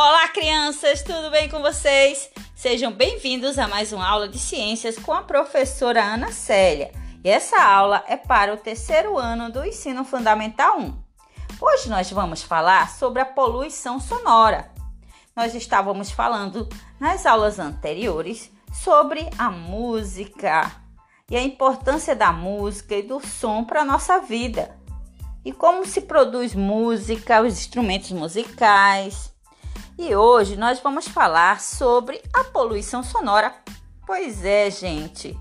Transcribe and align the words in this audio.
Olá, 0.00 0.28
crianças, 0.28 1.02
tudo 1.02 1.28
bem 1.28 1.48
com 1.48 1.60
vocês? 1.60 2.30
Sejam 2.54 2.92
bem-vindos 2.92 3.58
a 3.58 3.66
mais 3.66 3.92
uma 3.92 4.08
aula 4.08 4.28
de 4.28 4.38
ciências 4.38 4.96
com 4.96 5.12
a 5.12 5.24
professora 5.24 6.00
Ana 6.00 6.30
Célia. 6.30 6.92
E 7.24 7.28
essa 7.28 7.60
aula 7.60 8.04
é 8.06 8.16
para 8.16 8.54
o 8.54 8.56
terceiro 8.56 9.18
ano 9.18 9.50
do 9.50 9.64
Ensino 9.64 10.04
Fundamental 10.04 10.78
1. 10.78 10.96
Hoje 11.60 11.88
nós 11.88 12.08
vamos 12.12 12.44
falar 12.44 12.88
sobre 12.90 13.20
a 13.20 13.26
poluição 13.26 13.98
sonora. 13.98 14.70
Nós 15.34 15.52
estávamos 15.56 16.12
falando 16.12 16.68
nas 17.00 17.26
aulas 17.26 17.58
anteriores 17.58 18.52
sobre 18.72 19.28
a 19.36 19.50
música 19.50 20.70
e 21.28 21.36
a 21.36 21.42
importância 21.42 22.14
da 22.14 22.32
música 22.32 22.94
e 22.94 23.02
do 23.02 23.18
som 23.18 23.64
para 23.64 23.80
a 23.80 23.84
nossa 23.84 24.20
vida. 24.20 24.78
E 25.44 25.52
como 25.52 25.84
se 25.84 26.02
produz 26.02 26.54
música, 26.54 27.42
os 27.42 27.54
instrumentos 27.54 28.12
musicais 28.12 29.36
e 29.98 30.14
hoje 30.14 30.56
nós 30.56 30.78
vamos 30.78 31.08
falar 31.08 31.60
sobre 31.60 32.22
a 32.32 32.44
poluição 32.44 33.02
sonora. 33.02 33.52
Pois 34.06 34.44
é, 34.44 34.70
gente, 34.70 35.36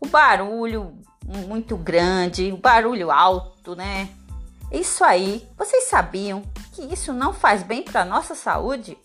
o 0.00 0.06
barulho 0.06 0.96
muito 1.26 1.76
grande, 1.76 2.52
o 2.52 2.56
barulho 2.56 3.10
alto, 3.10 3.74
né? 3.74 4.08
Isso 4.70 5.02
aí, 5.02 5.46
vocês 5.58 5.84
sabiam 5.84 6.42
que 6.72 6.82
isso 6.82 7.12
não 7.12 7.32
faz 7.32 7.64
bem 7.64 7.82
para 7.82 8.04
nossa 8.04 8.34
saúde? 8.34 8.96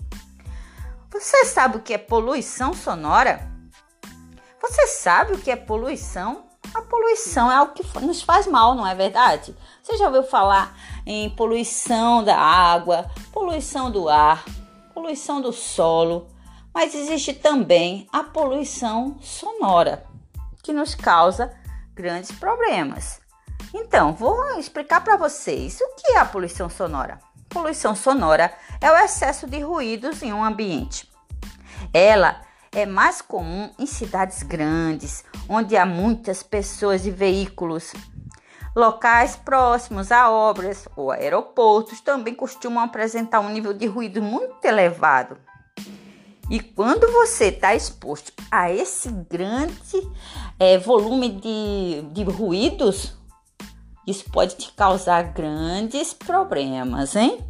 Você 1.11 1.45
sabe 1.45 1.77
o 1.77 1.81
que 1.81 1.93
é 1.93 1.97
poluição 1.97 2.73
sonora? 2.73 3.49
Você 4.61 4.85
sabe 4.87 5.33
o 5.33 5.39
que 5.39 5.49
é 5.49 5.55
poluição? 5.55 6.48
A 6.73 6.81
poluição 6.81 7.51
é 7.51 7.55
algo 7.55 7.73
que 7.73 7.83
nos 7.99 8.21
faz 8.21 8.45
mal, 8.45 8.75
não 8.75 8.85
é 8.85 8.93
verdade? 8.93 9.55
Você 9.81 9.97
já 9.97 10.05
ouviu 10.05 10.23
falar 10.23 10.77
em 11.05 11.29
poluição 11.31 12.23
da 12.23 12.37
água, 12.37 13.09
poluição 13.31 13.89
do 13.89 14.07
ar, 14.07 14.43
poluição 14.93 15.41
do 15.41 15.51
solo, 15.51 16.27
mas 16.73 16.93
existe 16.93 17.33
também 17.33 18.07
a 18.13 18.23
poluição 18.23 19.17
sonora, 19.19 20.05
que 20.61 20.71
nos 20.71 20.93
causa 20.93 21.51
grandes 21.95 22.31
problemas. 22.31 23.19
Então, 23.73 24.13
vou 24.13 24.59
explicar 24.59 25.03
para 25.03 25.17
vocês 25.17 25.79
o 25.81 25.95
que 25.95 26.11
é 26.13 26.19
a 26.19 26.25
poluição 26.25 26.69
sonora. 26.69 27.19
Poluição 27.49 27.95
sonora 27.95 28.53
é 28.79 28.91
o 28.91 28.97
excesso 28.97 29.47
de 29.47 29.59
ruídos 29.59 30.21
em 30.21 30.31
um 30.31 30.43
ambiente. 30.43 31.09
Ela 31.93 32.41
é 32.71 32.85
mais 32.85 33.21
comum 33.21 33.69
em 33.77 33.85
cidades 33.85 34.43
grandes, 34.43 35.23
onde 35.47 35.75
há 35.75 35.85
muitas 35.85 36.43
pessoas 36.43 37.05
e 37.05 37.11
veículos. 37.11 37.93
Locais 38.75 39.35
próximos 39.35 40.11
a 40.11 40.29
obras 40.29 40.87
ou 40.95 41.11
aeroportos 41.11 41.99
também 42.01 42.33
costumam 42.33 42.83
apresentar 42.83 43.39
um 43.39 43.49
nível 43.49 43.73
de 43.73 43.87
ruído 43.87 44.21
muito 44.21 44.63
elevado. 44.63 45.37
E 46.49 46.59
quando 46.59 47.11
você 47.11 47.45
está 47.45 47.75
exposto 47.75 48.33
a 48.49 48.71
esse 48.71 49.09
grande 49.09 50.07
é, 50.59 50.77
volume 50.77 51.29
de, 51.29 52.01
de 52.11 52.23
ruídos, 52.23 53.13
isso 54.07 54.25
pode 54.31 54.55
te 54.55 54.71
causar 54.73 55.31
grandes 55.31 56.13
problemas, 56.13 57.15
hein? 57.15 57.45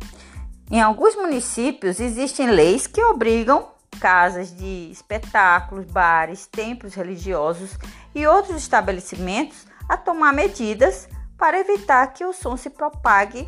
Em 0.69 0.81
alguns 0.81 1.15
municípios 1.15 1.99
existem 1.99 2.51
leis 2.51 2.87
que 2.87 3.01
obrigam 3.01 3.78
casas 3.99 4.55
de 4.55 4.89
espetáculos, 4.91 5.85
bares, 5.85 6.47
templos 6.47 6.93
religiosos 6.93 7.77
e 8.15 8.25
outros 8.25 8.57
estabelecimentos 8.57 9.67
a 9.87 9.97
tomar 9.97 10.33
medidas 10.33 11.09
para 11.37 11.59
evitar 11.59 12.07
que 12.13 12.23
o 12.25 12.33
som 12.33 12.55
se 12.55 12.69
propague 12.69 13.47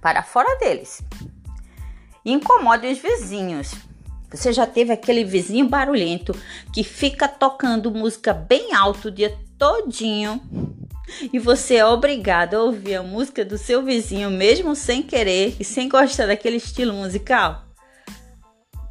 para 0.00 0.22
fora 0.22 0.58
deles. 0.58 1.02
E 2.24 2.32
incomode 2.32 2.86
os 2.86 2.98
vizinhos. 2.98 3.74
Você 4.30 4.52
já 4.52 4.66
teve 4.66 4.92
aquele 4.92 5.24
vizinho 5.24 5.68
barulhento 5.68 6.34
que 6.72 6.82
fica 6.82 7.28
tocando 7.28 7.90
música 7.90 8.32
bem 8.32 8.74
alto 8.74 9.08
o 9.08 9.10
dia 9.10 9.38
todinho 9.56 10.40
e 11.32 11.38
você 11.38 11.76
é 11.76 11.86
obrigado 11.86 12.54
a 12.54 12.62
ouvir 12.62 12.96
a 12.96 13.02
música 13.02 13.44
do 13.44 13.56
seu 13.56 13.82
vizinho 13.82 14.30
mesmo 14.30 14.74
sem 14.74 15.02
querer 15.02 15.54
e 15.60 15.64
sem 15.64 15.88
gostar 15.88 16.26
daquele 16.26 16.56
estilo 16.56 16.92
musical? 16.94 17.63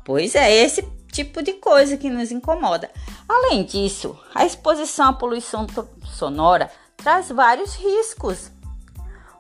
Pois 0.06 0.36
é, 0.36 0.52
esse 0.52 0.82
tipo 1.12 1.42
de 1.42 1.54
coisa 1.54 1.96
que 1.96 2.10
nos 2.10 2.32
incomoda. 2.32 2.90
Além 3.30 3.64
disso, 3.64 4.20
a 4.34 4.46
exposição 4.46 5.10
à 5.10 5.14
poluição 5.14 5.66
sonora 6.04 6.70
traz 6.98 7.30
vários 7.30 7.76
riscos. 7.76 8.52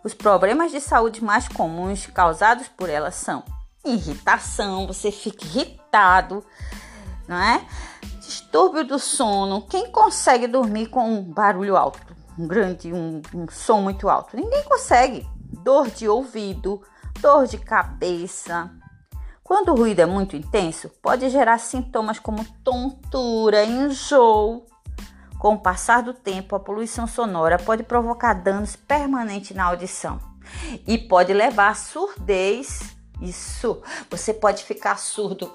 Os 0.03 0.13
problemas 0.13 0.71
de 0.71 0.79
saúde 0.79 1.23
mais 1.23 1.47
comuns 1.47 2.05
causados 2.05 2.67
por 2.67 2.89
ela 2.89 3.11
são 3.11 3.43
irritação, 3.85 4.87
você 4.87 5.11
fica 5.11 5.45
irritado, 5.45 6.45
não 7.27 7.37
é? 7.37 7.65
Distúrbio 8.19 8.85
do 8.85 8.99
sono. 8.99 9.61
Quem 9.63 9.91
consegue 9.91 10.47
dormir 10.47 10.87
com 10.87 11.09
um 11.09 11.21
barulho 11.23 11.75
alto, 11.75 11.99
um 12.37 12.47
grande, 12.47 12.93
um, 12.93 13.21
um 13.33 13.47
som 13.49 13.81
muito 13.81 14.09
alto? 14.09 14.37
Ninguém 14.37 14.63
consegue. 14.63 15.27
Dor 15.63 15.89
de 15.89 16.07
ouvido, 16.07 16.81
dor 17.21 17.45
de 17.47 17.57
cabeça, 17.57 18.71
quando 19.43 19.69
o 19.69 19.75
ruído 19.75 19.99
é 19.99 20.05
muito 20.05 20.37
intenso, 20.37 20.89
pode 21.01 21.29
gerar 21.29 21.57
sintomas 21.57 22.17
como 22.17 22.45
tontura, 22.63 23.65
enjoo. 23.65 24.65
Com 25.37 25.55
o 25.55 25.59
passar 25.59 26.01
do 26.01 26.13
tempo, 26.13 26.55
a 26.55 26.59
poluição 26.59 27.05
sonora 27.05 27.57
pode 27.59 27.83
provocar 27.83 28.33
danos 28.33 28.77
permanentes 28.77 29.55
na 29.55 29.65
audição 29.65 30.17
e 30.87 30.97
pode 30.97 31.33
levar 31.33 31.69
à 31.71 31.73
surdez. 31.73 32.95
Isso, 33.21 33.81
você 34.09 34.33
pode 34.33 34.63
ficar 34.63 34.97
surdo. 34.97 35.51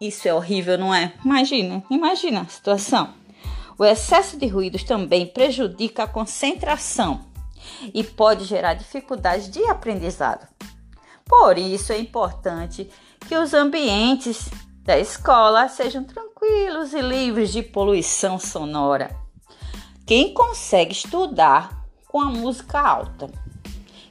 Isso 0.00 0.26
é 0.26 0.32
horrível, 0.32 0.78
não 0.78 0.94
é? 0.94 1.12
Imagina, 1.22 1.84
imagina 1.90 2.40
a 2.40 2.46
situação. 2.46 3.12
O 3.78 3.84
excesso 3.84 4.38
de 4.38 4.46
ruídos 4.46 4.82
também 4.82 5.26
prejudica 5.26 6.04
a 6.04 6.08
concentração 6.08 7.26
e 7.92 8.02
pode 8.02 8.44
gerar 8.44 8.74
dificuldades 8.74 9.50
de 9.50 9.62
aprendizado. 9.64 10.48
Por 11.28 11.58
isso 11.58 11.92
é 11.92 11.98
importante 11.98 12.90
que 13.28 13.36
os 13.36 13.52
ambientes 13.52 14.48
da 14.82 14.98
escola 14.98 15.68
sejam 15.68 16.02
tranquilos 16.02 16.94
e 16.94 17.02
livres 17.02 17.52
de 17.52 17.62
poluição 17.62 18.38
sonora. 18.38 19.14
Quem 20.06 20.32
consegue 20.32 20.92
estudar 20.92 21.84
com 22.08 22.18
a 22.18 22.30
música 22.30 22.80
alta? 22.80 23.30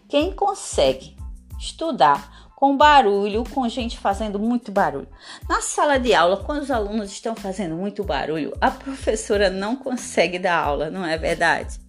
Quem 0.07 0.31
consegue 0.31 1.17
estudar 1.59 2.47
com 2.55 2.77
barulho, 2.77 3.43
com 3.43 3.67
gente 3.67 3.97
fazendo 3.97 4.37
muito 4.37 4.71
barulho? 4.71 5.07
Na 5.49 5.61
sala 5.61 5.97
de 5.97 6.13
aula, 6.13 6.37
quando 6.37 6.61
os 6.61 6.69
alunos 6.69 7.11
estão 7.11 7.35
fazendo 7.35 7.75
muito 7.75 8.03
barulho, 8.03 8.53
a 8.61 8.69
professora 8.69 9.49
não 9.49 9.75
consegue 9.75 10.37
dar 10.37 10.63
aula, 10.63 10.91
não 10.91 11.03
é 11.03 11.17
verdade? 11.17 11.79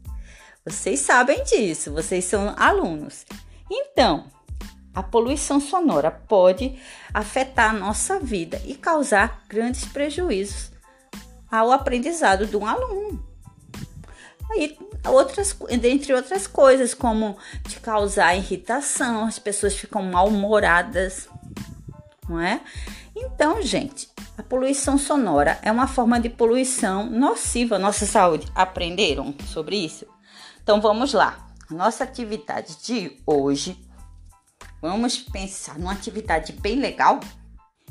Vocês 0.65 1.01
sabem 1.01 1.45
disso, 1.45 1.93
vocês 1.93 2.25
são 2.25 2.55
alunos. 2.57 3.27
Então, 3.71 4.25
a 4.99 5.03
poluição 5.05 5.61
sonora 5.61 6.11
pode 6.11 6.77
afetar 7.15 7.71
a 7.71 7.79
nossa 7.79 8.19
vida 8.19 8.61
e 8.67 8.75
causar 8.75 9.45
grandes 9.49 9.85
prejuízos 9.85 10.73
ao 11.49 11.71
aprendizado 11.71 12.47
de 12.47 12.57
um 12.57 12.67
aluno. 12.67 13.25
E 14.57 14.77
outras, 15.07 15.57
dentre 15.81 16.13
outras 16.13 16.49
coisas, 16.49 16.95
como 16.95 17.39
de 17.69 17.79
causar 17.79 18.35
irritação, 18.35 19.25
as 19.25 19.39
pessoas 19.39 19.77
ficam 19.77 20.03
mal-humoradas, 20.03 21.29
não 22.29 22.41
é? 22.41 22.61
Então, 23.15 23.63
gente, 23.63 24.09
a 24.37 24.43
poluição 24.43 24.99
sonora 24.99 25.61
é 25.63 25.71
uma 25.71 25.87
forma 25.87 26.19
de 26.19 26.29
poluição 26.29 27.09
nociva 27.09 27.77
à 27.77 27.79
nossa 27.79 28.05
saúde. 28.05 28.51
Aprenderam 28.53 29.33
sobre 29.47 29.77
isso? 29.77 30.07
Então 30.61 30.81
vamos 30.81 31.13
lá. 31.13 31.47
Nossa 31.71 32.03
atividade 32.03 32.79
de 32.83 33.17
hoje 33.25 33.88
Vamos 34.81 35.19
pensar 35.19 35.79
numa 35.79 35.93
atividade 35.93 36.53
bem 36.53 36.77
legal? 36.77 37.19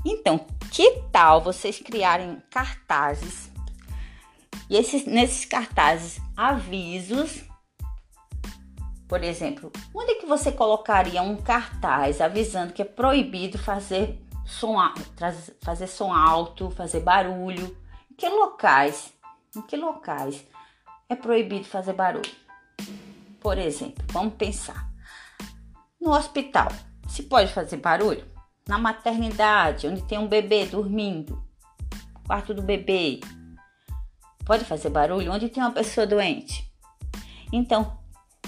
Então, 0.06 0.46
que 0.72 1.02
tal 1.12 1.42
vocês 1.42 1.80
criarem 1.80 2.42
cartazes? 2.50 3.52
E 4.70 4.78
esses, 4.78 5.06
nesses 5.06 5.46
cartazes, 5.46 6.22
avisos. 6.36 7.44
Por 9.08 9.24
exemplo, 9.24 9.72
onde 9.94 10.16
que 10.16 10.26
você 10.26 10.52
colocaria 10.52 11.22
um 11.22 11.38
cartaz 11.38 12.22
avisando 12.22 12.74
que 12.74 12.82
é 12.82 12.86
proibido 12.86 13.58
fazer 13.58 14.22
som, 14.46 14.78
fazer 15.62 15.88
som 15.88 16.14
alto, 16.14 16.70
fazer 16.72 17.02
barulho? 17.02 17.78
Em 18.12 18.16
que 18.16 18.30
locais? 18.30 19.14
Em 19.56 19.62
que 19.62 19.76
locais 19.76 20.46
é 21.10 21.16
proibido 21.16 21.66
fazer 21.66 21.94
barulho? 21.94 22.32
Por 23.42 23.58
exemplo, 23.58 24.04
vamos 24.10 24.34
pensar. 24.36 24.87
No 26.00 26.12
hospital, 26.12 26.68
se 27.08 27.24
pode 27.24 27.52
fazer 27.52 27.78
barulho? 27.78 28.26
Na 28.68 28.78
maternidade, 28.78 29.88
onde 29.88 30.02
tem 30.04 30.18
um 30.18 30.28
bebê 30.28 30.66
dormindo, 30.66 31.42
quarto 32.26 32.54
do 32.54 32.62
bebê, 32.62 33.20
pode 34.46 34.66
fazer 34.66 34.90
barulho? 34.90 35.32
Onde 35.32 35.50
tem 35.50 35.64
uma 35.64 35.72
pessoa 35.72 36.06
doente? 36.06 36.72
Então, 37.52 37.98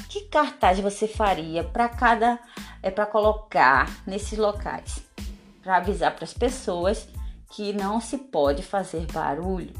que 0.10 0.22
cartaz 0.22 0.80
você 0.80 1.07
faria 1.07 1.63
para 1.63 1.88
cada 1.88 2.40
é 2.81 2.92
para 2.92 3.06
colocar 3.06 4.04
nesses 4.06 4.38
locais? 4.38 5.10
para 5.62 5.78
avisar 5.78 6.16
para 6.16 6.24
as 6.24 6.34
pessoas 6.34 7.07
que 7.51 7.74
não 7.74 8.01
se 8.01 8.18
pode 8.18 8.63
fazer 8.63 9.06
barulho, 9.12 9.74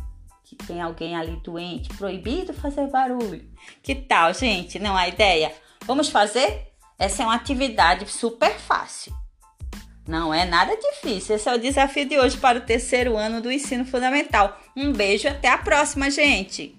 que 0.44 0.56
tem 0.56 0.82
alguém 0.82 1.16
ali 1.16 1.36
doente, 1.38 1.90
proibido 1.96 2.54
fazer 2.54 2.88
barulho. 2.88 3.50
Que 3.82 3.96
tal, 3.96 4.34
gente? 4.34 4.80
Não 4.80 4.96
há 4.96 5.08
ideia? 5.08 5.52
Vamos 5.86 6.10
fazer? 6.10 6.69
Essa 7.00 7.24
é 7.24 7.26
uma 7.26 7.36
atividade 7.36 8.06
super 8.12 8.54
fácil. 8.60 9.14
Não 10.08 10.34
é 10.34 10.44
nada 10.44 10.76
difícil. 10.76 11.36
Esse 11.36 11.48
é 11.48 11.56
o 11.56 11.60
desafio 11.60 12.06
de 12.06 12.20
hoje 12.20 12.38
para 12.38 12.58
o 12.58 12.62
terceiro 12.62 13.16
ano 13.16 13.42
do 13.42 13.52
ensino 13.52 13.86
fundamental. 13.86 14.60
Um 14.76 14.92
beijo, 14.92 15.28
até 15.28 15.48
a 15.48 15.58
próxima, 15.58 16.12
gente! 16.12 16.79